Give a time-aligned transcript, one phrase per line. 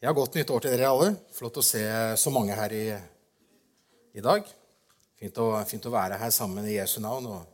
[0.00, 1.06] Ja, Godt nytt år til dere alle.
[1.34, 1.80] Flott å se
[2.22, 2.82] så mange her i,
[4.14, 4.44] i dag.
[5.18, 7.48] Fint å, fint å, være her sammen i Jesu navn og,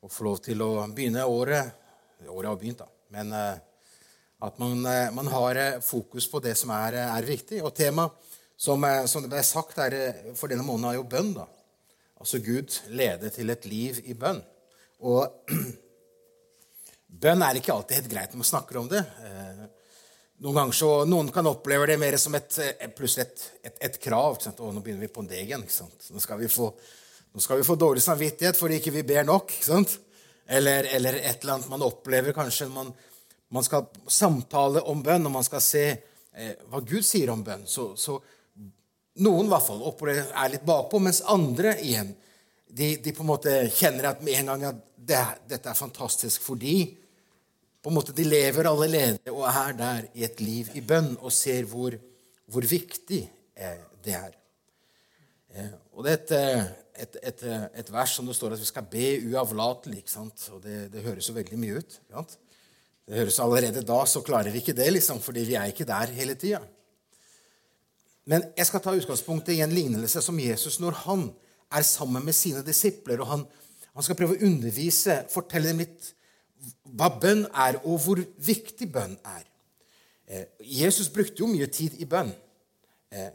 [0.00, 1.76] og, få lov til å begynne året
[2.22, 2.86] Året har begynt, da.
[3.12, 3.58] Men uh,
[4.46, 7.60] at man, uh, man, har uh, fokus på det som er, er viktig.
[7.66, 9.98] Og temaet som, som, det ble sagt er,
[10.38, 11.34] for denne måneden, er jo bønn.
[11.36, 11.44] da.
[12.22, 14.40] Altså Gud leder til et liv i bønn.
[15.04, 15.52] Og
[17.26, 19.04] bønn er ikke alltid helt greit når man snakker om det.
[19.20, 19.81] Uh,
[20.42, 23.98] noen ganger så, noen kan oppleve det mer som et, eh, plutselig et, et, et
[24.02, 24.36] krav.
[24.36, 24.62] Ikke sant?
[24.62, 25.62] Å, nå begynner vi på det igjen.
[25.62, 26.08] Ikke sant?
[26.10, 26.72] Nå, skal vi få,
[27.38, 29.54] skal vi få dårlig samvittighet fordi ikke vi ber nok.
[29.54, 29.94] Ikke sant?
[30.50, 32.90] Eller, eller et eller annet man opplever kanskje man,
[33.54, 37.62] man skal samtale om bønn, og man skal se eh, hva Gud sier om bønn.
[37.70, 38.18] Så, så
[39.22, 42.10] noen i hvert fall er litt bakpå, mens andre igjen
[42.72, 46.44] de, de, på en måte kjenner at med en gang at det, dette er fantastisk
[46.46, 46.76] fordi
[47.82, 51.32] på en måte De lever allerede og er der i et liv i bønn og
[51.34, 51.96] ser hvor,
[52.46, 53.24] hvor viktig
[53.56, 54.36] eh, det er.
[55.54, 57.42] Eh, og Det er et, eh, et,
[57.82, 60.04] et, vers som det står at vi skal be uavlatelig.
[60.16, 61.98] Og det, det høres jo veldig mye ut.
[61.98, 62.38] Ikke sant?
[63.02, 66.14] Det høres Allerede da så klarer vi ikke det, liksom, fordi vi er ikke der
[66.14, 66.62] hele tida.
[68.30, 71.26] Men jeg skal ta utgangspunktet i en lignelse som Jesus når han
[71.72, 73.18] er sammen med sine disipler.
[73.20, 73.46] og Han,
[73.90, 76.12] han skal prøve å undervise, fortelle dem litt
[76.92, 79.44] hva bønn er, og hvor viktig bønn er.
[80.26, 82.32] Eh, Jesus brukte jo mye tid i bønn.
[83.12, 83.30] Eh,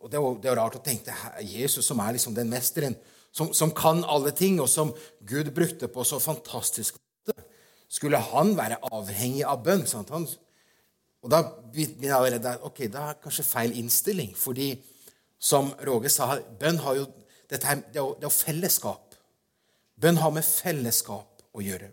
[0.00, 1.14] og det er, rart å tenke
[1.46, 2.96] Jesus, som er liksom den mesteren,
[3.32, 4.92] som, som, kan alle ting, og som
[5.24, 7.46] Gud brukte på så fantastisk måte,
[7.92, 9.86] skulle han være avhengig av bønn?
[10.10, 10.26] Han,
[11.22, 11.40] og da
[11.72, 14.34] begynner jeg allerede ok, da er kanskje feil innstilling.
[14.36, 14.74] fordi
[15.42, 17.08] som Roger sa, bønn har jo,
[17.50, 19.16] dette her, er jo, det er jo fellesskap.
[19.98, 21.88] Bønn har med fellesskap å gjøre.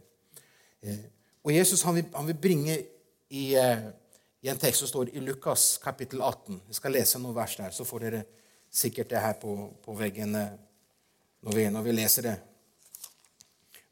[0.82, 1.00] Eh,
[1.44, 2.78] og Jesus han vil, han vil bringe
[3.30, 3.82] i, eh,
[4.42, 7.74] i, en tekst som står i Lukas kapittel 18 Jeg skal lese noen vers der,
[7.76, 8.24] så får dere
[8.72, 10.56] sikkert det her på, på veggen eh,
[11.42, 12.38] når vi, når vi, leser det.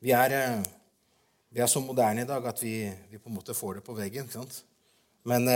[0.03, 0.63] Vi er,
[1.49, 2.73] vi er, så moderne i dag at vi,
[3.09, 4.27] vi, på en måte får det på veggen.
[4.27, 4.63] ikke sant?
[5.23, 5.47] Men,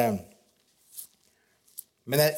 [2.07, 2.37] men jeg,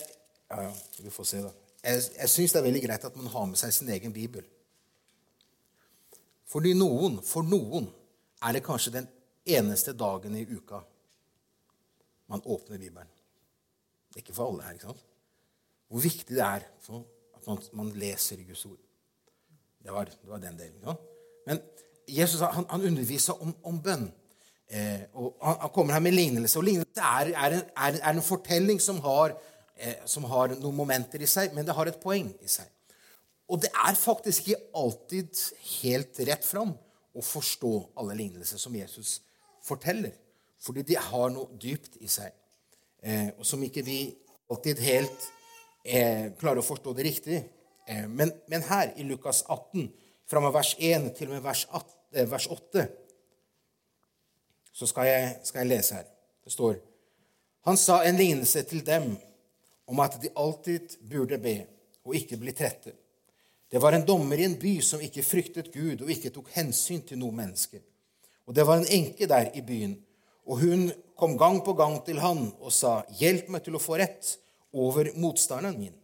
[0.49, 0.71] ja, ja,
[1.05, 1.53] vi får se, da.
[1.83, 4.41] Jeg, jeg syns det er veldig greit at man har med seg sin egen bibel.
[6.49, 7.87] Fordi noen, for noen
[8.43, 9.07] er det kanskje den
[9.45, 10.81] eneste dagen i uka
[12.31, 13.09] man åpner Bibelen.
[14.09, 14.73] Det er ikke for alle her.
[14.77, 15.05] ikke sant?
[15.87, 17.05] Hvor viktig det er for
[17.35, 18.79] at man, man leser Guds ord.
[19.83, 20.79] Det var, det var den delen.
[20.85, 20.93] Ja?
[21.47, 21.61] Men
[22.07, 24.07] Jesus han, han underviser om, om bønn.
[24.71, 26.59] Eh, og han, han, kommer her med lignelse.
[26.59, 29.35] Og lignelse er, er, en, er, er en, fortelling som har,
[29.75, 32.69] eh, som har noen momenter i seg, men det har et poeng i seg.
[33.51, 35.43] Og det er faktisk ikke alltid
[35.81, 36.73] helt rett fram
[37.13, 39.19] å forstå alle lignelser som Jesus
[39.65, 40.13] forteller.
[40.63, 42.31] Fordi de har noe dypt i seg,
[43.03, 43.99] eh, og som ikke vi
[44.51, 45.27] alltid helt
[45.83, 47.41] eh, klarer å forstå det riktig.
[47.87, 49.89] Eh, men, men, her i Lukas 18,
[50.29, 52.87] fra med vers 1 til og med vers 8, eh, vers 8
[54.73, 56.09] så skal jeg, skal jeg lese her.
[56.43, 56.79] Det står
[57.63, 59.13] Han sa en lignelse til dem
[59.87, 61.53] om at de alltid burde be
[62.03, 62.91] og ikke bli trette.
[63.73, 66.99] Det var en dommer i en by som ikke fryktet Gud og ikke tok hensyn
[67.09, 67.79] til noe menneske.
[68.45, 69.95] Og det var en enke der i byen,
[70.45, 73.97] og hun kom gang på gang til han og sa, 'Hjelp meg til å få
[73.97, 74.37] rett
[74.73, 75.97] over motstanderen min.'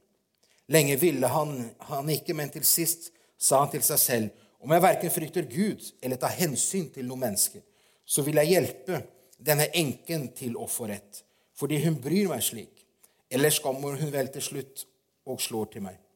[0.67, 4.29] Lenge ville han, han ikke, men til sist sa han til seg selv,
[4.59, 7.61] 'Om jeg verken frykter Gud eller tar hensyn til noe menneske,
[8.05, 9.03] så vil jeg hjelpe
[9.37, 12.85] denne enken til å få rett, fordi hun bryr meg slik.
[13.29, 14.87] Ellers kommer hun vel til slutt
[15.25, 16.08] og slår til meg.'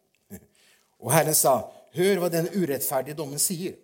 [1.03, 1.59] Og Herren sa,
[1.93, 3.75] hør hva den urettferdige dommen sier.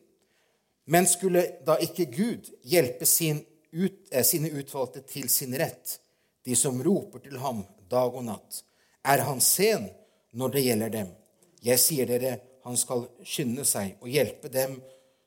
[0.89, 5.99] Men skulle da ikke Gud hjelpe sin ut, eh, sine utvalgte til sin rett,
[6.45, 8.63] de som roper til ham dag og natt?
[9.05, 9.89] Er han sen
[10.31, 11.11] når det gjelder dem?
[11.61, 14.79] Jeg sier dere, han skal skynde seg og hjelpe dem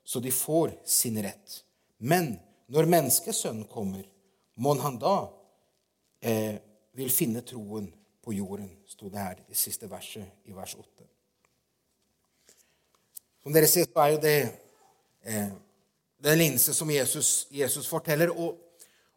[0.04, 1.62] så de får sin rett.
[1.98, 2.34] Men
[2.66, 4.04] når menneskesønnen kommer,
[4.54, 5.16] må han da
[6.20, 6.58] eh,
[6.97, 7.88] vil finne troen
[8.22, 11.12] på jorden, sto det her i siste verset i vers 8.
[13.42, 14.36] Som dere ser, så er jo det
[15.26, 15.48] eh,
[16.22, 18.30] den lignelse som Jesus, Jesus forteller.
[18.30, 18.54] Og,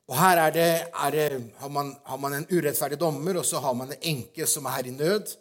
[0.07, 1.27] og, her er det, er det
[1.59, 4.79] har, man, har, man, en urettferdig dommer, og så har man en enke som er
[4.79, 5.35] her i nød.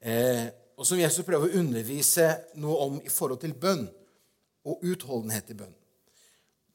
[0.00, 0.46] Eh,
[0.76, 2.30] og som Jesus prøver å undervise
[2.60, 3.86] noe om i forhold til bønn
[4.66, 5.76] og utholdenhet i bønn.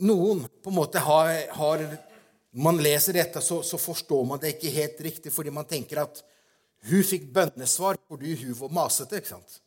[0.05, 1.83] Noen på en måte har, har
[2.51, 6.23] man leser dette, så, så, forstår man det ikke helt riktig, fordi man tenker at
[6.89, 9.21] hun fikk bønnesvar fordi hun var masete.
[9.21, 9.61] ikke sant?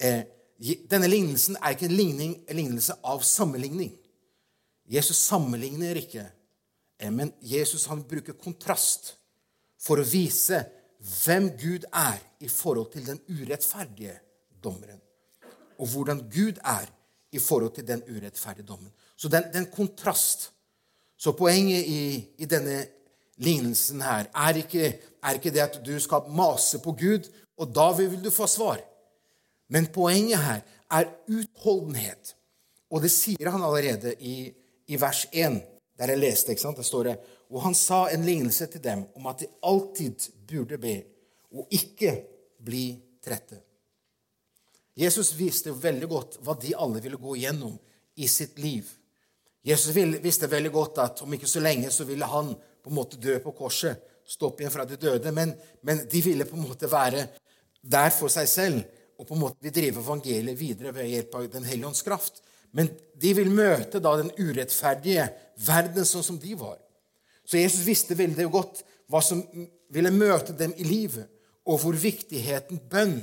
[0.00, 0.24] Eh,
[0.60, 3.92] denne lignelsen er ikke en, ligning, en lignelse av sammenligning.
[4.90, 6.24] Jesus sammenligner ikke,
[7.00, 9.14] eh, men Jesus han bruker kontrast
[9.80, 10.62] for å vise
[11.04, 14.16] hvem Gud er i forhold til den urettferdige
[14.64, 15.00] dommeren.
[15.78, 16.86] Og hvordan Gud er
[17.34, 18.92] i forhold til den urettferdige dommen.
[19.16, 20.52] Så den, den kontrast.
[21.16, 22.84] Så poenget i, i denne
[23.42, 24.92] lignelsen her er ikke,
[25.22, 27.28] er ikke, det at du skal mase på Gud,
[27.58, 28.80] og da vil du få svar.
[29.74, 30.62] Men poenget her
[30.94, 32.34] er utholdenhet.
[32.94, 34.52] Og det sier han allerede i,
[34.86, 35.58] i vers 1,
[35.98, 36.54] der jeg leste.
[36.54, 36.78] ikke sant?
[36.78, 37.16] Der står det,
[37.50, 40.94] Og han sa en lignelse til dem om at de alltid burde be
[41.54, 42.16] og ikke
[42.64, 42.86] bli
[43.22, 43.60] trette.
[44.94, 47.74] Jesus viste jo veldig godt hva de alle ville gå igjennom
[48.14, 48.86] i sitt liv.
[49.64, 53.18] Jesus visste veldig godt at om ikke så lenge så ville han på en måte
[53.18, 53.96] dø på korset,
[54.26, 55.32] stå opp igjen fra de døde.
[55.32, 57.26] Men, men, de ville på en måte være
[57.82, 58.84] der for seg selv
[59.18, 62.42] og på en måte drive evangeliet videre ved hjelp av Den hellige ånds kraft.
[62.74, 65.28] Men de vil møte da den urettferdige
[65.66, 66.80] verden sånn som de var.
[67.44, 68.82] Så Jesus visste veldig godt
[69.12, 69.42] hva som
[69.94, 71.28] ville møte dem i livet,
[71.64, 73.20] og hvor viktigheten bønn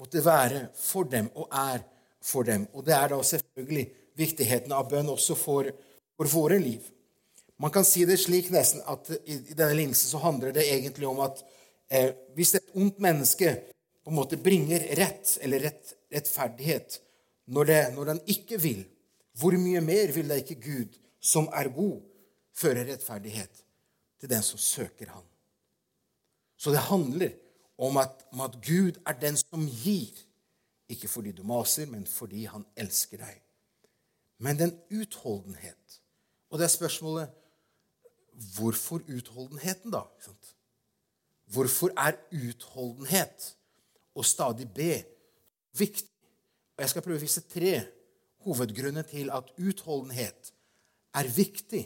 [0.00, 1.84] måtte være for dem og er
[2.24, 2.66] for dem.
[2.72, 3.84] Og det er da selvfølgelig
[4.18, 5.68] viktigheten av bønn også for,
[6.16, 6.86] for våre liv.
[7.60, 11.06] Man kan si det slik nesten at i, i denne lignelsen så handler det egentlig
[11.06, 11.44] om at
[11.90, 13.52] eh, hvis et ondt menneske
[14.04, 16.98] på en måte bringer rett eller rett, rettferdighet
[17.44, 18.82] når, det, når den ikke vil,
[19.40, 22.02] hvor mye mer vil da ikke Gud, som er god,
[22.54, 23.64] føre rettferdighet
[24.20, 25.24] til den som søker Han?
[26.56, 27.32] Så det handler
[27.78, 30.12] om at, om at Gud er den som gir,
[30.88, 33.40] ikke fordi du maser, men fordi Han elsker deg.
[34.38, 36.00] Men den utholdenhet
[36.50, 37.30] Og det er spørsmålet
[38.54, 40.04] hvorfor utholdenheten, da?
[41.50, 43.54] Hvorfor er utholdenhet
[44.14, 44.92] og stadig be
[45.78, 46.10] viktig?
[46.76, 47.74] Og Jeg skal prøve å vise tre
[48.44, 50.52] hovedgrunner til at utholdenhet
[51.14, 51.84] er viktig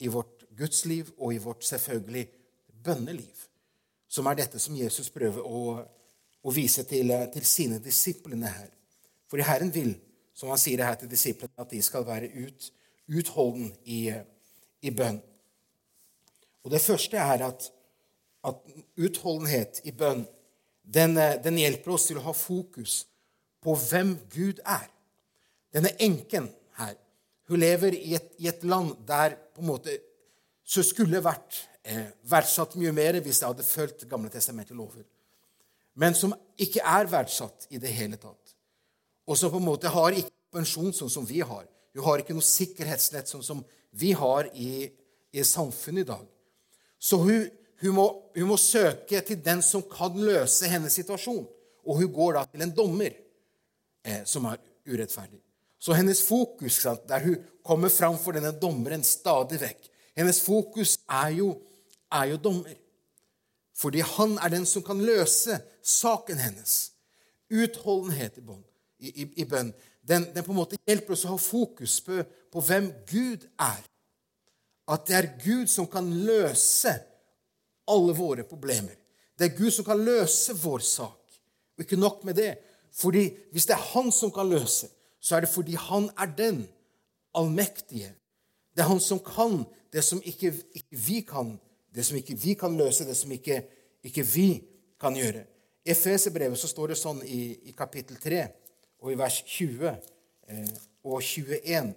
[0.00, 2.26] i vårt gudsliv og i vårt selvfølgelig
[2.84, 3.46] bønneliv.
[4.08, 5.80] Som er dette som Jesus prøver å,
[6.42, 8.70] å vise til, til, sine disiplene her.
[9.30, 9.92] For Herren vil,
[10.34, 12.70] som han sier det her til disiplene, at de skal være ut,
[13.20, 14.08] utholden i,
[14.82, 15.20] i bønn.
[16.64, 17.70] Og Det første er at,
[18.48, 20.24] at utholdenhet i bønn
[20.90, 21.14] den,
[21.44, 23.04] den hjelper oss til å ha fokus
[23.62, 24.88] på hvem Gud er.
[25.70, 26.48] Denne enken
[26.80, 26.96] her
[27.50, 29.96] hun lever i et, i et land der på en måte
[30.62, 35.02] så skulle vært eh, verdsatt mye mer hvis jeg hadde fulgt Gamle testamentet lover.
[35.98, 38.54] Men som ikke er verdsatt i det hele tatt.
[39.26, 41.66] Og som på en måte har ikke pensjon sånn som vi har.
[41.94, 43.64] Hun har ikke noe sikkerhetsnett sånn som
[43.98, 44.86] vi har i,
[45.34, 46.22] i samfunnet i dag.
[47.02, 47.48] Så hun,
[47.80, 48.06] hun, må,
[48.36, 51.46] hun, må, søke til den som kan løse hennes situasjon.
[51.86, 53.14] Og hun går da til en dommer
[54.04, 55.40] eh, som er urettferdig.
[55.80, 59.86] Så hennes fokus, der hun kommer fram for denne dommeren stadig vekk
[60.18, 61.54] Hennes fokus er jo,
[62.12, 62.74] er jo dommer.
[63.78, 66.90] Fordi han er den som kan løse saken hennes.
[67.48, 68.64] Utholdenhet i, bønn.
[68.98, 69.70] I, i, i bønn.
[70.02, 72.20] Den, den, på en måte hjelper oss å ha fokus på,
[72.52, 73.80] på hvem Gud er.
[74.90, 76.92] At det er Gud som kan løse
[77.90, 78.96] alle våre problemer.
[79.38, 81.18] Det er Gud som kan løse vår sak.
[81.76, 82.54] Og ikke nok med det.
[82.92, 84.88] Fordi Hvis det er Han som kan løse,
[85.20, 86.68] så er det fordi han er den
[87.34, 88.14] allmektige.
[88.74, 91.58] Det er han som kan det som ikke, ikke vi kan.
[91.94, 93.62] Det som ikke vi kan løse, det som ikke,
[94.04, 94.62] ikke vi
[95.00, 95.44] kan gjøre.
[95.84, 98.44] I Efeserbrevet står det sånn i, i, kapittel 3
[99.00, 100.68] og i vers 20 eh,
[101.08, 101.94] og 21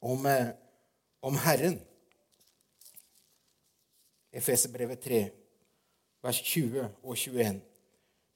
[0.00, 0.52] om, eh,
[1.22, 1.80] om Herren.
[4.36, 5.20] Efeserbrevet 3,
[6.22, 7.60] vers 20 og 21.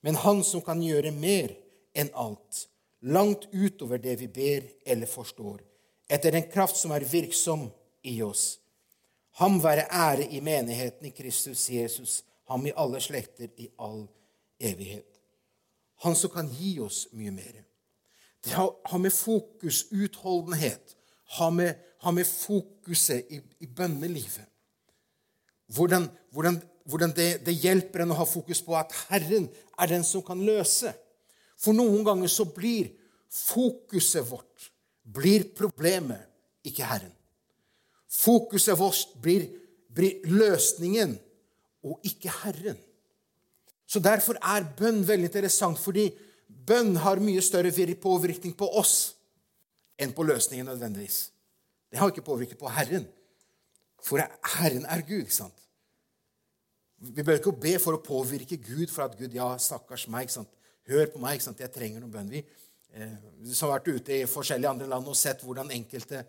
[0.03, 1.53] Men Han som kan gjøre mer
[1.93, 2.67] enn alt,
[3.01, 5.61] langt utover det vi ber eller forstår,
[6.09, 7.69] etter den kraft som er virksom
[8.03, 8.59] i oss.
[9.41, 14.07] Ham være ære i menigheten i Kristus Jesus, ham i alle slekter i all
[14.61, 15.07] evighet.
[16.03, 17.61] Han som kan gi oss mye mer.
[18.45, 20.97] Det har med fokus, utholdenhet,
[21.37, 24.50] har med, har med fokuset i, i bønnelivet.
[25.71, 26.59] Hvordan, hvordan,
[26.89, 29.49] hvordan det, det hjelper en å ha fokus på at Herren
[29.79, 30.93] er den som kan løse.
[31.61, 32.91] For noen ganger så blir
[33.31, 34.71] fokuset vårt
[35.11, 36.23] blir problemet,
[36.67, 37.13] ikke Herren.
[38.11, 39.47] Fokuset vårt blir,
[39.89, 41.17] blir løsningen
[41.87, 42.79] og ikke Herren.
[43.87, 46.11] Så Derfor er bønn veldig interessant, fordi
[46.47, 49.15] bønn har mye større påvirkning på oss
[49.99, 51.31] enn på løsningen nødvendigvis.
[51.91, 53.07] Det har ikke påvirket på Herren,
[54.05, 54.23] for
[54.57, 55.27] Herren er Gud.
[55.27, 55.61] ikke sant?
[57.01, 60.29] Vi bør ikke be for å påvirke Gud for at Gud ja, stakkars meg.
[60.29, 60.51] ikke sant?
[60.91, 61.63] Hør på meg, ikke sant?
[61.63, 62.33] jeg trenger noen bønn.
[62.33, 62.43] Vi,
[62.93, 63.15] eh,
[63.55, 66.25] som har vært ute i forskjellige andre land og sett hvordan enkelte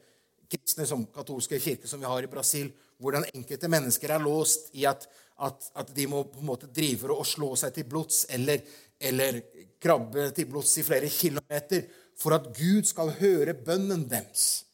[0.52, 4.86] kristne som katolske kirker som vi har i Brasil, hvordan enkelte mennesker er låst i
[4.90, 5.08] at,
[5.42, 8.62] at, at, de må på en måte drive og slå seg til blods eller,
[9.00, 9.42] eller
[9.82, 11.88] krabbe til blods i flere kilometer
[12.20, 14.66] for at Gud skal høre bønnen deres.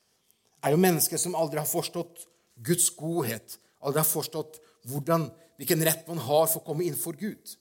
[0.57, 2.26] Det er jo mennesker som aldri har forstått
[2.63, 7.17] Guds godhet, aldri har forstått hvordan, hvilken rett man har for å komme inn for
[7.17, 7.57] Gud.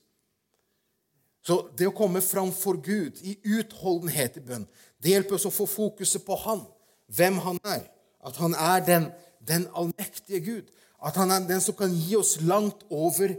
[1.47, 4.65] Så det å komme fram for Gud i utholdenhet i bønn,
[4.99, 6.65] det hjelper oss å få fokuset på Han,
[7.07, 7.85] hvem Han er.
[8.19, 9.07] At Han er den,
[9.39, 10.73] den allmektige Gud.
[10.99, 13.37] At Han er den som kan gi oss langt over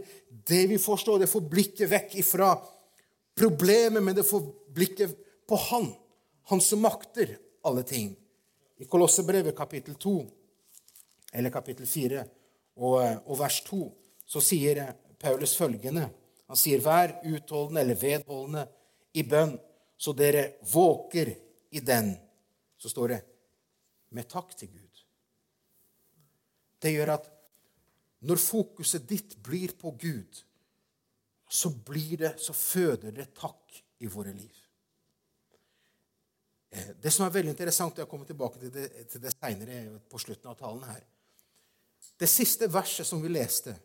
[0.49, 1.19] det vi forstår.
[1.21, 2.55] Det får blikket vekk ifra
[3.37, 5.13] problemet, men det får blikket
[5.45, 5.91] på Han.
[6.49, 8.15] Han som makter alle ting.
[8.79, 10.15] I Kolossebrevet kapittel 2,
[11.33, 12.23] eller kapittel 4
[12.79, 12.95] og,
[13.25, 13.81] og vers 2,
[14.25, 14.81] så sier
[15.19, 16.07] Paulus følgende
[16.49, 18.63] han sier, 'Vær utholdende eller vedholdende
[19.13, 19.53] i bønn,
[19.97, 21.29] så dere våker
[21.71, 22.15] i den.'
[22.77, 23.21] Så står det
[24.09, 25.03] 'med takk til Gud'.
[26.81, 27.29] Det gjør at
[28.21, 30.43] når fokuset ditt blir på Gud,
[31.49, 34.55] så blir det, så føder det takk i våre liv.
[36.71, 39.99] Eh, det som er veldig interessant, og jeg kommer tilbake til det, til det senere
[40.09, 41.05] på slutten av talen her
[42.19, 43.75] Det siste verset som vi leste,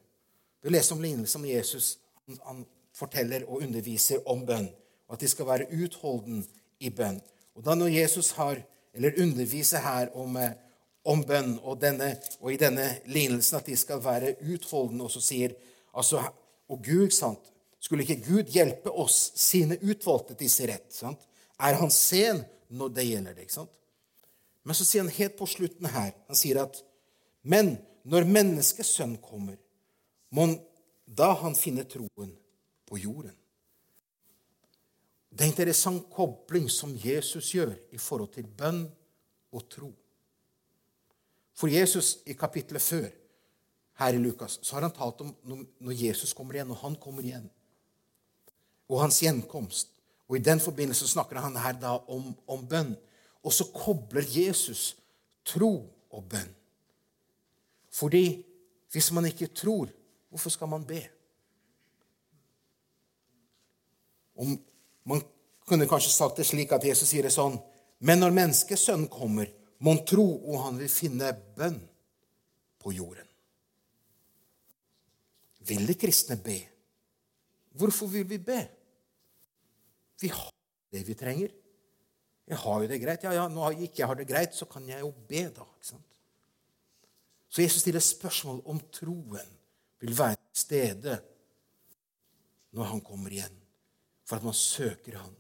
[0.63, 1.99] vi leste om lignelsen om Jesus
[2.43, 2.65] han
[2.97, 4.67] forteller og underviser om bønn,
[5.07, 6.43] og at de skal være utholden
[6.83, 7.21] i bønn.
[7.55, 8.59] Og da når Jesus har,
[8.95, 10.57] eller underviser her om, eh,
[11.05, 15.21] om bønn, og, denne, og, i denne lignelsen at de skal være utholdende, og så
[15.21, 15.55] sier
[15.95, 16.23] altså,
[16.69, 17.53] Og Gud, sant?
[17.79, 20.87] Skulle ikke Gud hjelpe oss, sine utvalgte, disse rett?
[20.89, 21.21] Sant?
[21.61, 22.41] Er han sen
[22.73, 23.43] når det gjelder det?
[23.45, 23.75] ikke sant?
[24.65, 26.81] Men så sier han helt på slutten her han sier at
[27.43, 27.75] Men
[28.05, 29.57] når menneskesønn kommer,
[30.35, 30.49] må
[31.05, 32.33] da han finner troen
[32.89, 33.35] på jorden.
[35.35, 38.85] Det er en interessant kobling som Jesus gjør i forhold til bønn
[39.55, 39.91] og tro.
[41.55, 43.09] For Jesus i kapittelet før,
[43.99, 45.35] her i Lukas, så har han talt om
[45.79, 47.47] når Jesus kommer igjen, og han kommer igjen,
[48.91, 49.91] og hans gjenkomst.
[50.29, 52.95] Og I den forbindelse snakker han her da om, om bønn.
[53.45, 54.95] Og så kobler Jesus
[55.45, 56.51] tro og bønn.
[57.95, 58.27] Fordi
[58.95, 59.93] hvis man ikke tror
[60.35, 60.99] Hvorfor skal man be?
[64.35, 64.57] Om
[65.07, 65.21] man
[65.63, 67.55] kunne kanskje sagt det slik at Jesus sier det sånn
[68.03, 69.47] Men når menneskesønnen kommer,
[69.79, 71.79] mon tro og han vil finne bønn
[72.83, 73.29] på jorden.
[75.65, 76.59] Vil de kristne be?
[77.79, 78.59] Hvorfor vil vi be?
[80.21, 80.51] Vi har
[80.93, 81.55] det vi trenger.
[82.45, 83.25] Jeg har jo det greit.
[83.25, 85.65] Ja, ja, jeg ikke har det greit, så kan jeg jo be, da.
[85.79, 86.14] ikke sant?
[87.55, 89.51] Så Jesus stiller spørsmål om troen
[90.03, 91.13] vil være til stede
[92.75, 93.61] når han kommer igjen,
[94.27, 95.37] for at man søker han.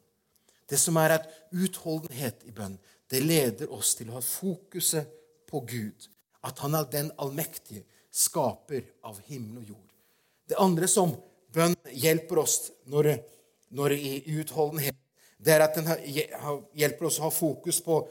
[0.70, 2.76] Det som er at utholdenhet i bønn,
[3.10, 5.10] det leder oss til å ha fokuset
[5.50, 6.06] på Gud.
[6.46, 7.82] At han er den allmektige,
[8.14, 9.90] skaper av himmel og jord.
[10.46, 11.16] Det andre som
[11.50, 13.16] bønn hjelper oss når,
[13.74, 14.94] når i utholdenhet,
[15.42, 15.90] det er at den
[16.78, 18.04] hjelper oss å ha fokus på,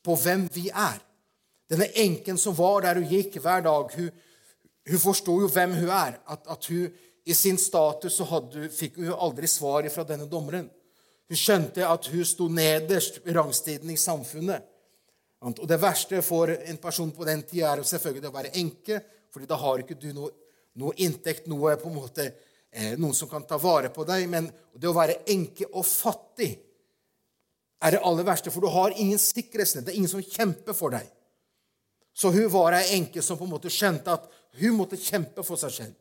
[0.00, 1.02] på hvem vi er.
[1.72, 4.10] Denne enken som var der hun gikk hver dag, hun,
[4.90, 6.18] hun forsto jo hvem hun er.
[6.28, 6.90] At, at hun
[7.24, 10.68] i sin status hadde, fikk hun aldri svar fra denne dommeren.
[11.32, 14.68] Hun skjønte at hun sto nederst i rangstiden i samfunnet.
[15.42, 19.00] Og Det verste for en person på den tida er selvfølgelig å være enke,
[19.32, 20.28] fordi da har ikke du noe,
[20.78, 22.28] noe inntekt, noe på en måte,
[22.70, 24.28] eh, noen som kan ta vare på deg.
[24.28, 26.52] Men det å være enke og fattig
[27.82, 29.86] er det aller verste, for du har ingen sikkerhetsnett.
[29.86, 31.08] Det er ingen som kjemper for deg.
[32.12, 34.28] Så hun var ei enke som på en måte skjønte at
[34.60, 35.94] hun måtte kjempe for seg selv.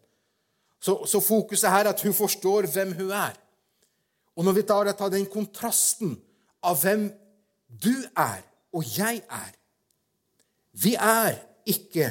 [0.82, 3.38] Så, så fokuset her er at hun forstår hvem hun er.
[4.36, 6.16] Og når vi tar, den kontrasten
[6.66, 7.10] av hvem
[7.68, 8.42] du er
[8.72, 9.58] og jeg er
[10.72, 11.36] Vi er
[11.68, 12.08] ikke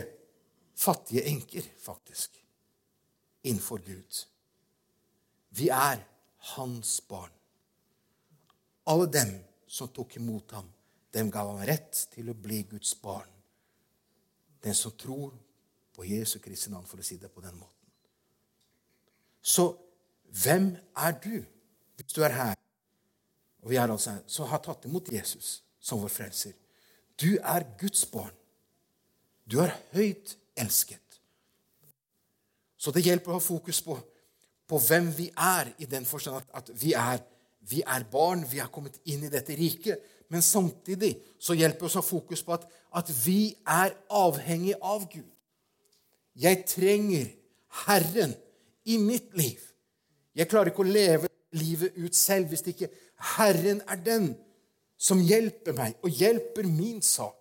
[0.76, 2.36] fattige enker, faktisk,
[3.42, 4.18] innenfor Gud.
[5.56, 6.02] Vi er
[6.54, 7.32] hans barn.
[8.86, 9.32] Alle dem
[9.66, 10.68] som tok imot ham,
[11.12, 13.39] dem ga ham rett til å bli Guds barn.
[14.64, 15.34] Den som tror
[15.96, 17.76] på Jesu Kristi navn, for å si det på den måten.
[19.40, 19.72] Så
[20.42, 21.40] hvem er du,
[21.96, 22.58] hvis du er her,
[23.60, 26.54] og vi er altså her, som har tatt imot Jesus som vår frelser?
[27.20, 28.32] Du er Guds barn.
[29.44, 31.02] Du er høyt elsket.
[32.80, 33.98] Så det hjelper å ha fokus på,
[34.68, 37.20] på hvem vi er, i den forstand at, at vi, er,
[37.68, 40.06] vi, er, barn, vi har kommet inn i dette riket.
[40.30, 45.08] Men samtidig så hjelper oss å ha fokus på at, at vi er avhengig av
[45.10, 45.26] Gud.
[46.38, 47.26] Jeg trenger
[47.84, 48.36] Herren
[48.86, 49.58] i mitt liv.
[50.34, 52.90] Jeg klarer ikke å leve livet ut selv hvis ikke
[53.34, 54.30] Herren er den
[55.00, 57.36] som hjelper meg og hjelper min sak.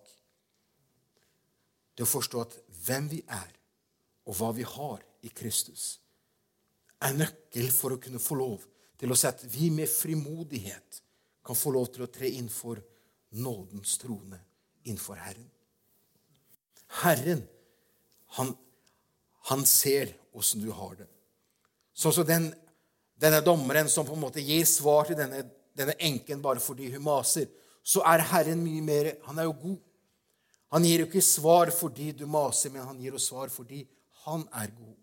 [1.94, 2.56] Det å forstå at
[2.86, 3.50] hvem vi er,
[4.26, 6.00] og hva vi har i Kristus,
[7.00, 8.66] er nøkkel for å kunne få lov
[9.00, 11.00] til å si at vi med frimodighet
[11.50, 12.78] kan få lov til å tre innenfor
[13.42, 14.36] nådens trone
[14.86, 15.48] innenfor Herren.
[17.02, 17.40] Herren,
[18.36, 18.52] han,
[19.50, 21.08] han ser åssen du har det.
[21.90, 22.46] Sånn som den,
[23.18, 25.42] denne dommeren som på en måte gir svar til denne,
[25.74, 27.50] denne enken bare fordi hun maser,
[27.82, 29.78] så er Herren mye mer Han er jo god.
[30.70, 33.82] Han gir jo ikke svar fordi du maser, men han gir jo svar fordi
[34.22, 34.98] han er god.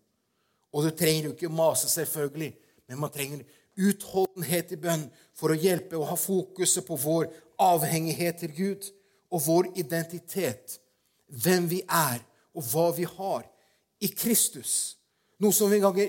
[0.72, 2.54] Og du trenger jo ikke mase, selvfølgelig,
[2.88, 3.44] men man trenger
[3.78, 5.08] utholdenhet i bønn
[5.38, 7.30] for å hjelpe og ha fokuset på vår
[7.62, 8.90] avhengighet til Gud
[9.34, 10.78] og vår identitet,
[11.28, 12.22] hvem vi er,
[12.58, 13.44] og hva vi har
[14.02, 14.98] i Kristus.
[15.42, 16.00] Noe som en gang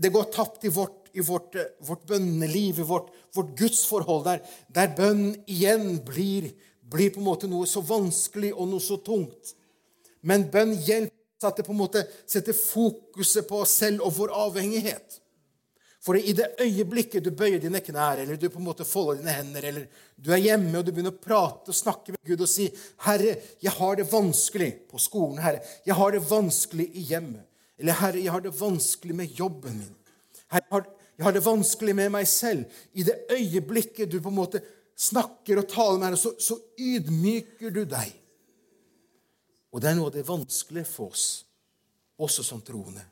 [0.00, 4.92] det går tapt i vårt, i vårt, vårt bønneliv, i vårt, vårt gudsforhold, der, der
[4.96, 9.54] bønn igjen blir, blir, på en måte noe så vanskelig og noe så tungt.
[10.26, 14.14] Men bønn hjelper oss at det på en måte setter fokuset på oss selv og
[14.18, 15.20] vår avhengighet.
[16.00, 19.34] For i det øyeblikket du bøyer dine knær, eller du på en måte folder dine
[19.36, 22.48] hender, eller du er hjemme og du begynner å prate og snakke med Gud og
[22.48, 22.70] si
[23.04, 25.42] 'Herre, jeg har det vanskelig på skolen.
[25.44, 27.44] Herre, jeg har det vanskelig i hjemmet.'
[27.78, 29.96] Eller 'Herre, jeg har det vanskelig med jobben min.'
[30.48, 30.84] Herre,
[31.18, 32.64] jeg har, det vanskelig med meg selv.
[32.94, 34.62] I det øyeblikket du på en måte
[34.96, 38.14] snakker og taler med Herre, så, så ydmyker du deg.
[39.70, 41.44] Og det er noe av det vanskelige for oss,
[42.18, 43.04] også som troende.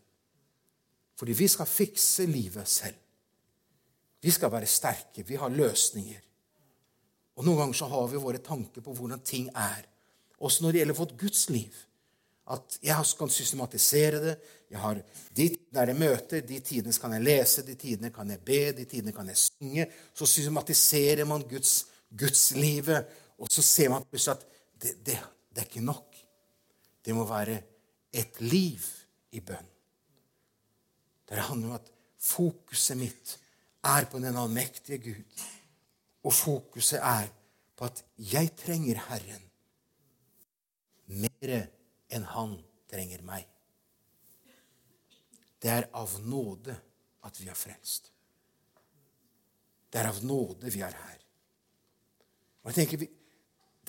[1.18, 2.96] Fordi vi skal fikse livet selv.
[4.22, 5.26] Vi skal være sterke.
[5.26, 6.22] Vi har løsninger.
[7.38, 9.86] Og Noen ganger så har vi våre tanker på hvordan ting er.
[10.38, 11.74] Også når det gjelder vårt Guds liv.
[12.48, 14.36] At jeg kan systematisere det.
[14.70, 15.02] Jeg har
[15.36, 18.84] De tidene jeg møter, de tidene kan jeg lese, de tidene kan jeg be, de
[18.84, 19.86] tidene kan jeg synge.
[20.14, 23.06] Så systematiserer man Guds, livet.
[23.38, 24.46] og så ser man plutselig at
[24.82, 25.18] det, det,
[25.54, 26.16] det er ikke nok.
[27.04, 27.62] Det må være
[28.12, 28.82] et liv
[29.32, 29.77] i bønn.
[31.28, 33.34] Det handler om at fokuset mitt
[33.84, 35.44] er på den allmektige Gud.
[36.24, 37.28] Og fokuset er
[37.76, 39.44] på at jeg trenger Herren
[41.08, 41.54] mer
[42.12, 42.56] enn Han
[42.90, 43.46] trenger meg.
[45.62, 46.74] Det er av nåde
[47.26, 48.10] at vi er frelst.
[49.88, 51.22] Det er av nåde vi er her.
[52.62, 53.08] Og jeg tenker,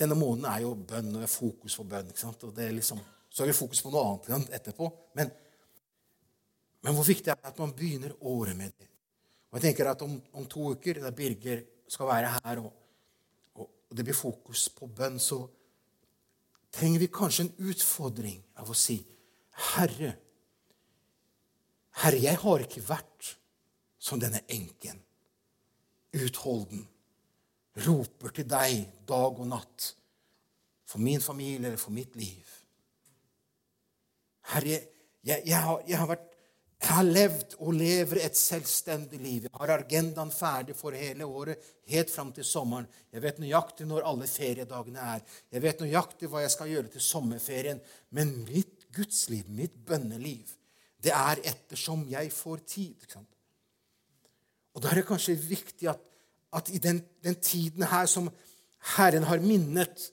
[0.00, 2.06] Denne måneden er jo bønn, og fokus på bønn.
[2.08, 2.44] ikke sant?
[2.44, 4.88] Og det er liksom, Så har vi fokus på noe annet etterpå.
[5.14, 5.30] Men
[6.80, 8.88] men hvor viktig er det at man begynner året med det?
[9.50, 12.72] Og jeg tenker at Om, om to uker, da Birger skal være her, og,
[13.54, 15.42] og, og det blir fokus på bønn, så
[16.72, 19.00] trenger vi kanskje en utfordring av å si
[19.74, 20.14] Herre,
[22.00, 23.34] Herre, jeg har ikke vært
[24.00, 25.00] som denne enken.
[26.16, 26.86] Utholden.
[27.84, 29.90] Roper til deg dag og natt.
[30.88, 32.46] For min familie eller for mitt liv.
[34.54, 34.80] Herre,
[35.22, 36.29] jeg, jeg, har, jeg har vært
[36.80, 39.44] jeg har levd og lever et selvstendig liv.
[39.44, 41.60] Jeg har agendaen ferdig for hele året,
[41.92, 42.86] helt fram til sommeren.
[43.12, 45.20] Jeg vet nøyaktig når alle feriedagene er.
[45.52, 47.82] Jeg vet nøyaktig hva jeg skal gjøre til sommerferien.
[48.16, 50.54] Men mitt gudsliv, mitt bønneliv,
[51.04, 53.04] det er ettersom jeg får tid.
[54.72, 56.00] Og da er det kanskje viktig at,
[56.56, 58.32] at i den, den, tiden her som
[58.96, 60.08] Herren har minnet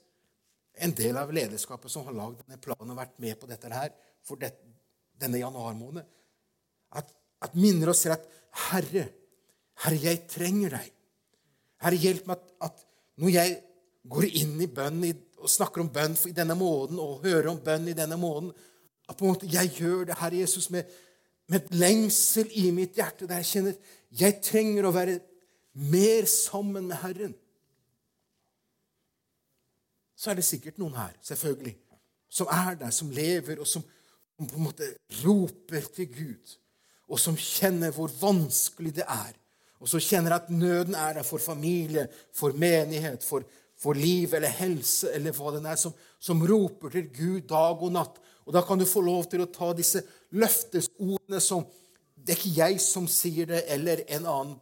[0.83, 3.95] en del av lederskapet som har lagd denne planen og vært med på dette her
[4.27, 4.51] for det,
[5.17, 6.05] denne januarmåneden,
[6.95, 7.09] at,
[7.43, 8.25] at minner oss til at
[8.67, 9.07] Herre,
[9.83, 10.91] Herre, jeg trenger deg.
[11.83, 12.85] Herre, hjelp meg at, at
[13.21, 13.57] når jeg
[14.07, 17.59] går inn i bønn i, og snakker om bønn i denne måneden, og hører om
[17.61, 18.53] bønn i denne måneden,
[19.07, 20.87] at på en måte jeg gjør det, Herre Jesus, med,
[21.51, 23.77] med lengsel i mitt hjerte, der jeg kjenner
[24.17, 25.19] jeg trenger å være
[25.91, 27.35] mer sammen med Herren.
[30.17, 31.75] Så er det sikkert noen her, selvfølgelig,
[32.33, 33.83] som er der, som lever, og som
[34.37, 34.87] på en måte
[35.23, 36.55] roper til Gud
[37.07, 39.35] og som kjenner hvor vanskelig det er,
[39.77, 43.45] og som kjenner at nøden er der for familie, for menighet, for,
[43.77, 47.93] for liv eller helse eller hva det er, som, som, roper til Gud dag og
[47.93, 48.17] natt.
[48.47, 51.67] Og Da kan du få lov til å ta disse løftesordene som
[52.17, 54.55] Det er ikke jeg som sier det, eller en annen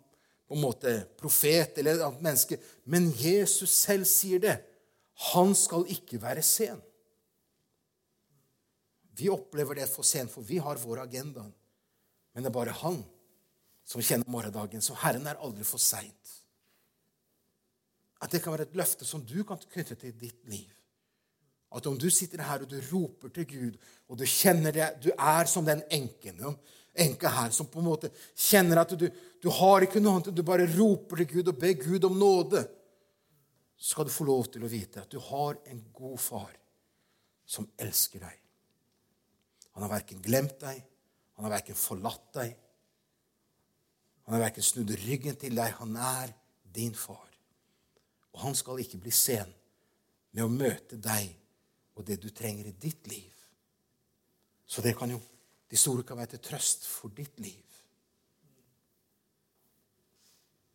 [0.45, 4.60] på en måte profet eller et annet menneske, men Jesus selv sier det.
[5.31, 6.77] Han skal ikke være sen.
[9.17, 11.47] Vi opplever det for sent, for vi har vår agenda.
[12.35, 12.99] Men det er bare han
[13.87, 14.83] som kjenner morgendagen.
[14.83, 16.33] Så Herren er aldri for seint.
[18.21, 20.71] At det kan være et løfte som du kan knytte til ditt liv.
[21.75, 25.09] At om du sitter her og du roper til Gud, og du kjenner det Du
[25.11, 26.43] er som den enken
[26.95, 29.09] enka her som på en måte kjenner at du,
[29.41, 32.63] du har ikke noe annet, du bare roper til Gud og ber Gud om nåde.
[33.75, 36.53] Så skal du få lov til å vite at du har en god far
[37.45, 38.37] som elsker deg.
[39.75, 40.79] Han har verken glemt deg
[41.35, 42.55] han har verken forlatt deg,
[44.25, 45.75] Han har verken snudd ryggen til deg.
[45.77, 46.31] Han er
[46.73, 47.29] din far.
[48.33, 49.51] Og han skal ikke bli sen
[50.33, 51.29] med å møte deg
[51.95, 53.31] og det du trenger i ditt liv.
[54.65, 55.19] Så det kan jo,
[55.69, 57.61] de store kan være til trøst for ditt liv.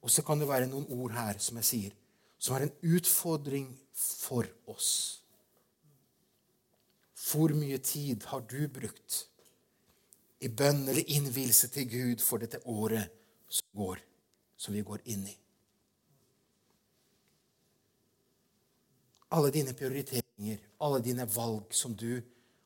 [0.01, 1.97] Og så kan det være noen ord her som jeg sier,
[2.39, 4.93] som er en utfordring for oss.
[7.21, 9.27] Hvor mye tid har du brukt
[10.41, 13.13] i bønn eller innvielse til Gud for dette året
[13.49, 14.01] som går,
[14.57, 15.37] som vi går inn i?
[19.37, 22.19] Alle dine prioriteringer, alle dine valg som du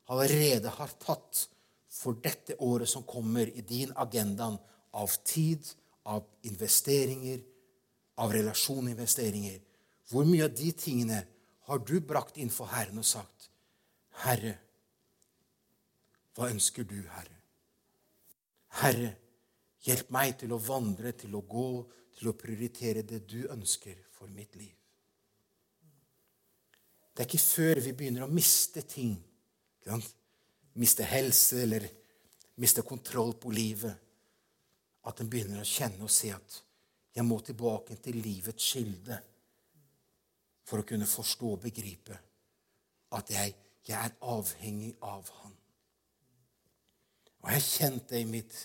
[0.09, 1.45] allerede har tatt
[1.91, 4.49] for dette året som kommer i din agenda
[4.95, 5.67] av tid,
[6.03, 7.43] av investeringer,
[8.15, 9.59] av relasjoninvesteringer.
[10.09, 11.21] Hvor mye av de tingene
[11.67, 13.49] har du brakt inn for Herren og sagt,
[14.23, 14.57] 'Herre,
[16.35, 17.34] hva ønsker du, Herre?'
[18.81, 19.11] Herre,
[19.85, 21.69] hjelp meg til å vandre, til å gå,
[22.15, 24.73] til å prioritere det du ønsker for mitt liv.
[27.15, 29.13] Det er ikke før vi begynner å miste ting,
[30.75, 31.85] miste helse eller
[32.59, 33.95] miste kontroll på livet,
[35.05, 36.61] at en begynner å kjenne og se at
[37.15, 39.19] jeg må tilbake til livets kilde
[40.65, 42.17] for å kunne forstå og begripe
[43.15, 43.53] at jeg,
[43.87, 45.54] jeg er avhengig av Han.
[47.45, 48.55] Og jeg har kjent det i mitt,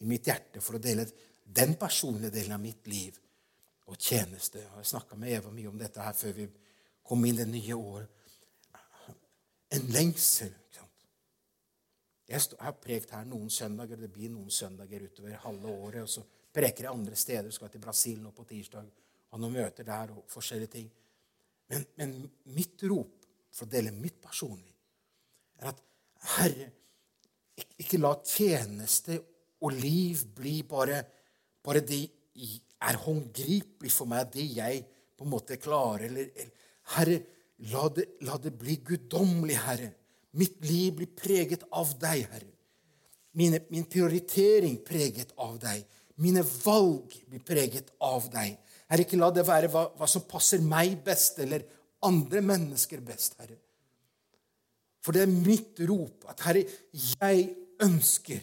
[0.00, 1.04] i mitt, hjerte for å dele
[1.44, 3.18] den personlige delen av mitt liv
[3.90, 4.62] og tjeneste.
[4.62, 6.46] Jeg har snakka med Eva mye om dette her før vi
[7.04, 8.16] kom inn det nye året.
[9.76, 10.56] En lengsel.
[12.30, 16.02] Jeg har prekt her noen søndager, det blir noen søndager utover halve året.
[16.04, 16.22] og så
[16.54, 17.50] preker jeg andre steder.
[17.50, 18.86] Skal til Brasil nå på tirsdag.
[19.30, 20.90] Ha noen møter der og forskjellige ting.
[21.68, 22.14] Men, men
[22.54, 23.16] mitt rop,
[23.50, 24.70] for å dele mitt personlig,
[25.58, 25.82] er at
[26.36, 26.68] Herre,
[27.80, 29.18] ikke la tjeneste
[29.60, 31.02] og liv bli bare,
[31.64, 32.00] bare det
[32.80, 34.84] er håndgripelig for meg, det jeg
[35.16, 36.08] på en måte klarer.
[36.08, 36.50] Eller,
[36.94, 37.18] herre,
[37.72, 39.92] la det, la det bli guddommelig, Herre.
[40.40, 42.52] Mitt liv blir preget av deg, Herre.
[43.36, 45.84] Mine, min prioritering preget av deg.
[46.20, 48.56] Mine valg blir preget av deg.
[48.90, 51.66] Herre, ikke la det være hva, hva som passer meg best, eller
[52.06, 53.58] andre mennesker best, Herre.
[55.00, 57.44] For det er mitt rop at Herre, jeg
[57.80, 58.40] ønsker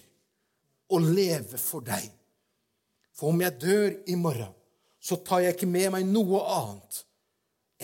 [0.94, 2.08] å leve for deg.
[3.18, 4.54] For om jeg dør i morgen,
[5.00, 7.04] så tar jeg ikke med meg noe annet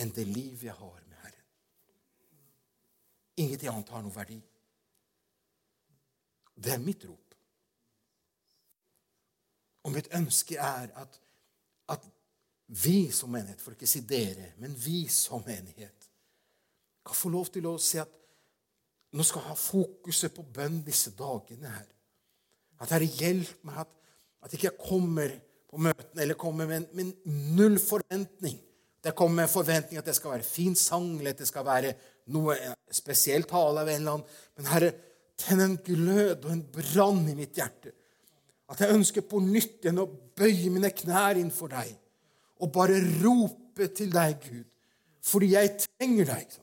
[0.02, 1.44] enn det liv jeg har med Herren.
[3.40, 4.40] Ingenting annet har noen verdi.
[6.54, 7.20] Det er mitt rop.
[9.84, 11.20] Og mitt ønske er at,
[11.92, 12.04] at
[12.66, 16.08] vi som menighet, for ikke å si dere, men vi som menighet,
[17.04, 18.23] kan få lov til å se at
[19.14, 21.86] nå skal jeg ha fokuset på bønn disse dagene her.
[22.82, 23.90] At Herre, hjelp meg at,
[24.44, 25.34] at ikke jeg kommer
[25.70, 27.12] på møtene eller kommer med, med
[27.54, 28.58] null forventning.
[29.04, 31.92] Det kommer med forventning at det skal være fin sang, eller at det skal være
[32.34, 32.56] noe
[32.94, 34.38] spesiell tale av en eller annen.
[34.56, 34.90] Men Herre,
[35.38, 37.92] tenn en glød og en brann i mitt hjerte.
[38.70, 41.92] At jeg ønsker på nytt igjen å bøye mine knær innfor deg
[42.62, 44.66] og bare rope til deg, Gud,
[45.24, 46.54] fordi jeg trenger deg.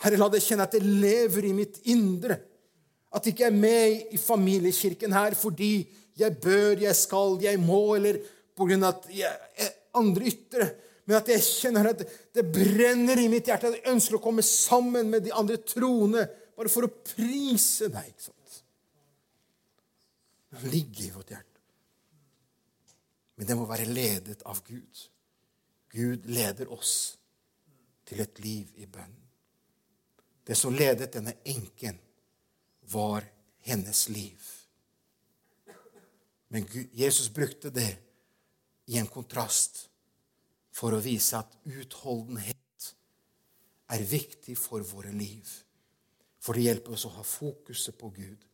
[0.00, 2.38] Herre, la det kjenne at det lever i mitt indre.
[3.12, 5.74] At jeg ikke er med i familiekirken her fordi
[6.18, 8.18] jeg bør, jeg skal, jeg må, eller
[8.56, 10.68] på grunn av at jeg er andre ytre.
[11.06, 13.68] Men at jeg kjenner at det brenner i mitt hjerte.
[13.68, 16.26] At jeg ønsker å komme sammen med de andre troende
[16.56, 18.12] bare for å prise deg.
[18.12, 18.60] ikke sant?
[20.52, 21.48] Det ligger i vårt hjerte.
[23.40, 25.06] Men det må være ledet av Gud.
[25.92, 27.16] Gud leder oss
[28.08, 29.21] til et liv i bønn.
[30.44, 31.98] Det som ledet denne enken,
[32.92, 33.24] var
[33.62, 34.42] hennes liv.
[36.48, 37.96] Men Jesus brukte det
[38.84, 39.86] i en kontrast
[40.74, 42.88] for å vise at utholdenhet
[43.92, 45.48] er viktig for våre liv.
[46.42, 48.44] For det hjelper oss å ha fokuset på Gud.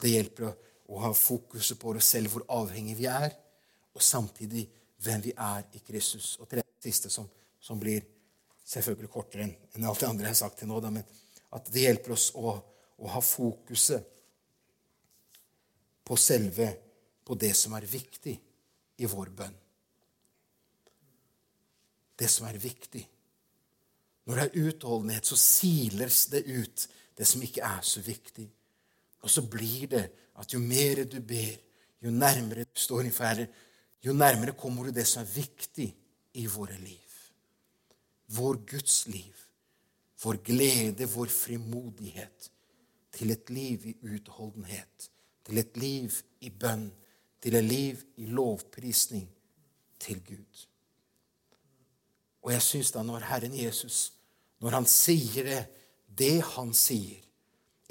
[0.00, 0.52] Det hjelper
[0.92, 3.34] å ha fokuset på oss selv, hvor avhengige vi er,
[3.92, 4.66] og samtidig
[5.02, 6.36] hvem vi er i Kristus.
[6.40, 7.26] Og til det siste, som,
[7.60, 8.04] som blir
[8.64, 11.04] selvfølgelig kortere enn alt det andre jeg har sagt til nå, da, men
[11.52, 12.54] at det hjelper oss å,
[12.98, 14.08] å ha fokuset
[16.02, 16.68] på selve
[17.22, 18.34] på det som er viktig
[19.02, 19.58] i vår bønn.
[22.18, 23.02] Det som er viktig.
[24.28, 26.86] Når det er utholdenhet, så siles det ut
[27.18, 28.46] det som ikke er så viktig.
[29.22, 30.04] Og så blir det
[30.38, 31.54] at jo mer du ber,
[32.02, 33.46] jo nærmere du står i ferde,
[34.02, 35.88] jo nærmere kommer du det som er viktig
[36.38, 37.18] i våre liv.
[38.32, 39.41] Vår Guds liv
[40.22, 42.50] vår glede, vår frimodighet
[43.12, 45.10] til et liv i utholdenhet,
[45.44, 46.88] til et liv i bønn,
[47.42, 49.26] til et liv i lovprisning
[50.00, 50.66] til Gud.
[52.42, 54.12] Og jeg syns da når Herren Jesus,
[54.62, 55.60] når han sier det,
[56.06, 57.20] det han sier,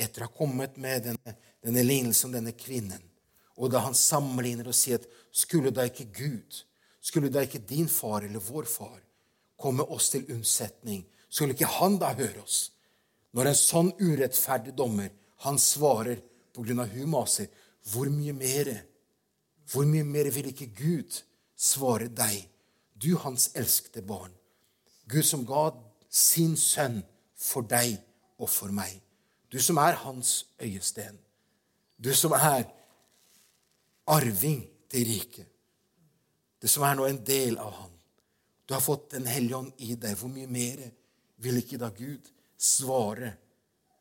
[0.02, 3.04] etter å ha kommet med denne, denne lignelsen om denne kvinnen,
[3.60, 6.64] og da han sammenligner og sier at skulle da ikke Gud,
[7.02, 9.00] skulle da ikke din far eller vår far
[9.62, 12.70] komme oss til unnsetning, skulle ikke han da høre oss?
[13.32, 15.12] Når en sånn urettferdig dommer,
[15.48, 16.20] han svarer
[16.52, 17.16] på grunn av hun
[17.90, 18.70] hvor mye mer,
[19.72, 21.22] hvor mye mer vil ikke Gud
[21.56, 22.44] svare deg,
[22.94, 24.34] du hans elskede barn?
[25.10, 25.72] Gud som ga
[26.12, 27.02] sin sønn
[27.36, 27.98] for deg
[28.38, 29.00] og for meg.
[29.52, 31.18] Du som er hans øyesten.
[31.98, 32.68] Du som er
[34.08, 35.48] arving til riket.
[36.62, 37.92] Du som er nå en del av han.
[38.68, 40.16] Du har fått Den hellige ånd i deg.
[40.16, 40.92] Hvor mye mer
[41.42, 43.34] vil ikke da Gud svare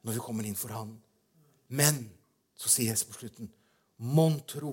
[0.05, 0.93] når vi kommer inn for han?
[1.77, 2.03] Men
[2.57, 3.51] så sier Jesus på slutten
[4.01, 4.73] Mon tro,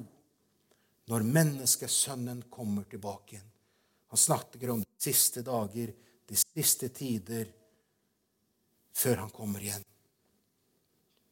[1.12, 3.50] når menneskesønnen kommer tilbake igjen
[4.12, 5.92] Han snakker om de siste dager
[6.28, 7.48] de siste tider
[8.98, 9.84] før han kommer igjen.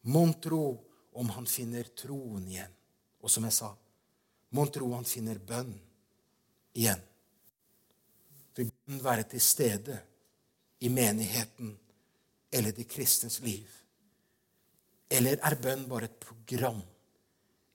[0.08, 0.78] Mon tro
[1.17, 2.71] om han finner troen igjen.
[3.26, 3.71] Og som jeg sa,
[4.56, 5.74] mon tro han finner bønn
[6.78, 7.02] igjen.
[8.56, 9.98] Vil bønn være til stede
[10.80, 11.76] i menigheten
[12.52, 13.70] eller de kristnes liv?
[15.10, 16.82] Eller er bønn bare et program,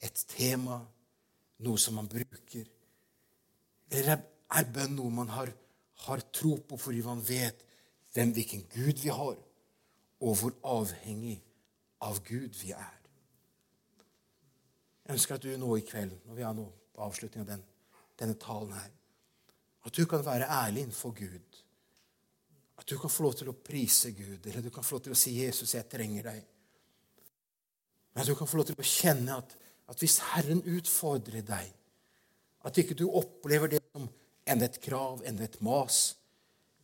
[0.03, 0.81] et tema,
[1.65, 2.67] noe som man bruker?
[3.91, 5.53] Eller er bønn noe man har
[6.07, 7.65] har tro på fordi man vet
[8.15, 9.37] hvem, hvilken Gud vi har,
[10.21, 11.39] og hvor avhengig
[12.03, 12.97] av Gud vi er.
[15.05, 17.65] Jeg ønsker at du nå i kveld, når vi er nå på avslutningen av den,
[18.21, 18.91] denne talen her,
[19.87, 21.61] at du kan være ærlig innenfor Gud.
[22.91, 25.19] Du kan få lov til å prise Gud, eller du kan få lov til å
[25.19, 26.47] si 'Jesus, jeg trenger deg'.
[28.15, 29.57] Men du kan få lov til å kjenne at,
[29.89, 31.69] at hvis Herren utfordrer deg,
[32.65, 34.09] at ikke du opplever det som
[34.47, 36.17] enda et krav, enda et mas.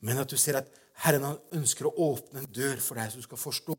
[0.01, 0.71] Men at du ser at
[1.03, 3.77] Herren han ønsker å åpne en dør for deg, så du skal forstå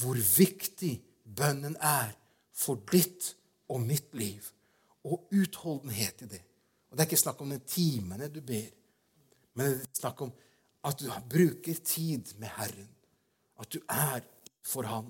[0.00, 2.14] hvor viktig bønnen er
[2.54, 3.34] for ditt
[3.68, 4.52] og mitt liv.
[5.04, 6.42] Og utholdenhet i det.
[6.90, 8.70] Og Det er ikke snakk om de timene du ber,
[9.56, 10.32] men det er snakk om
[10.86, 12.90] at du bruker tid med Herren.
[13.58, 14.22] At du er
[14.66, 15.08] for Han,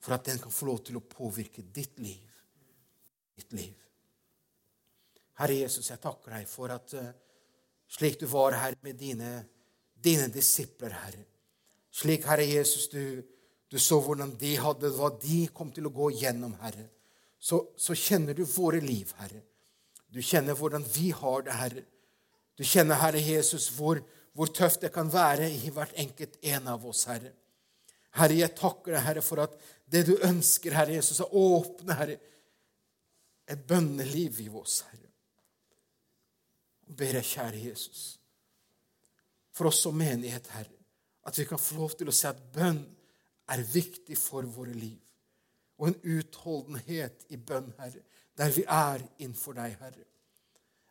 [0.00, 2.30] for at den kan få lov til å påvirke ditt liv.
[3.34, 3.74] Ditt liv.
[5.40, 7.08] Herre Jesus, jeg takker deg for at uh,
[7.90, 9.30] slik du var her med dine,
[9.98, 11.24] dine disipler, Herre.
[11.94, 13.22] Slik, Herre Jesus, du,
[13.70, 16.86] du, så hvordan de hadde hva de kom til å gå gjennom, Herre.
[17.38, 19.42] Så, så kjenner du våre liv, Herre.
[20.14, 21.84] Du kjenner hvordan vi har det, Herre.
[22.58, 23.98] Du kjenner, Herre Jesus, hvor,
[24.34, 27.30] hvor tøft det kan være i hvert enkelt en av oss, Herre.
[28.18, 29.54] Herre, jeg takker deg, Herre, for at
[29.90, 32.18] det du ønsker, Herre Jesus, er å åpne, Herre,
[33.50, 35.10] et bønneliv i oss, Herre.
[36.88, 38.02] Og ber jeg, kjære Jesus,
[39.54, 40.82] for oss som menighet, Herre,
[41.24, 42.82] at vi kan få lov til å se at bønn
[43.54, 44.98] er viktig for våre liv.
[45.78, 48.02] Og en utholdenhet i bønn, Herre,
[48.38, 50.06] der vi er innenfor deg, Herre.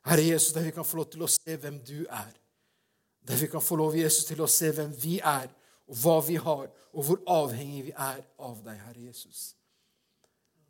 [0.08, 2.32] Herre Jesus, der vi kan få lov til å se hvem du er.
[3.28, 5.48] Der vi kan få lov Jesus, til å se hvem vi er,
[5.88, 9.54] og hva vi har, og hvor avhengig vi er av deg, Herre Jesus.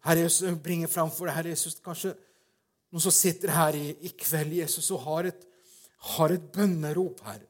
[0.03, 2.13] Herre Jesus, bringer fram for deg, Herre Jesus, kanskje
[2.93, 5.45] noen som sitter her i, i kveld, Jesus, og har et,
[6.13, 7.41] har et bønnerop her,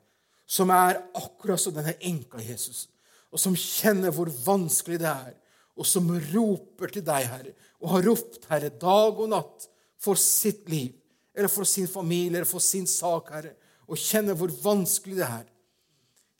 [0.47, 2.85] som er akkurat som denne enka, Jesus,
[3.33, 5.33] og som kjenner hvor vanskelig det er,
[5.73, 9.67] og som roper til deg, Herre, og har ropt, Herre, dag og natt
[9.99, 10.93] for sitt liv,
[11.33, 13.55] eller for sin familie, eller for sin sak, Herre,
[13.87, 15.49] og kjenner hvor vanskelig det er.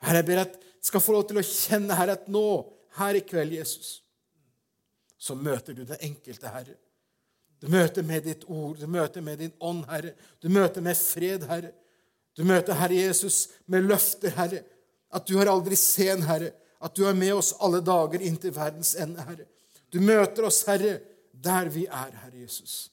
[0.04, 2.48] Herre, jeg ber at skal få lov til å kjenne, Herre, at nå,
[3.00, 4.02] her i kveld, Jesus,
[5.18, 6.76] så møter du den enkelte, Herre.
[7.64, 10.12] Du møter med ditt ord, du møter med din ånd, Herre.
[10.44, 11.72] Du møter med fred, Herre.
[12.36, 14.60] Du møter, Herre Jesus, med løfter, Herre.
[15.14, 16.52] At du har aldri sen, Herre.
[16.84, 19.48] At du er med oss alle dager inntil verdens ende, Herre.
[19.94, 20.98] Du møter oss, Herre,
[21.32, 22.90] der vi er, Herre Jesus.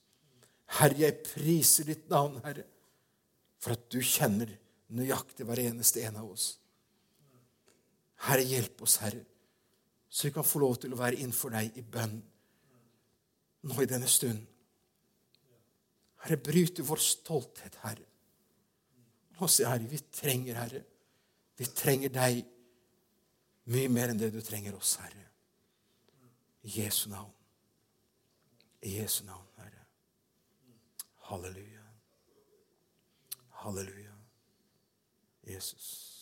[0.78, 2.62] Herre, jeg priser ditt navn, Herre,
[3.61, 4.51] for at du kjenner
[4.96, 6.55] nøyaktig hver eneste en av oss.
[8.27, 9.23] Herre, hjelp oss, Herre,
[10.11, 12.18] så vi kan få lov til å være innenfor deg i bønn
[13.68, 14.40] nå i denne stund.
[16.25, 18.07] Herre, bryte vår stolthet, Herre.
[19.38, 20.83] Nå sier Herre, vi trenger, Herre.
[21.61, 22.42] Vi trenger deg
[23.73, 25.27] mye mer enn det du trenger oss, Herre.
[26.64, 27.33] I Jesu navn.
[28.85, 29.85] I Jesu navn, Herre.
[31.31, 31.79] Halleluja.
[33.64, 34.14] Halleluja.
[35.46, 36.19] Jesus.